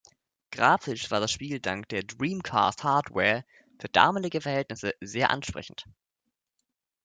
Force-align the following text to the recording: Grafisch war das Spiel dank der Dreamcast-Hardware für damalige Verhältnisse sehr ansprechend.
Grafisch 0.49 1.11
war 1.11 1.19
das 1.19 1.31
Spiel 1.31 1.59
dank 1.59 1.87
der 1.89 2.01
Dreamcast-Hardware 2.01 3.45
für 3.79 3.89
damalige 3.89 4.41
Verhältnisse 4.41 4.95
sehr 4.99 5.29
ansprechend. 5.29 5.85